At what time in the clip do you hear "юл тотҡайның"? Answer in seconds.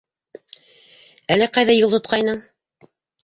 1.77-2.41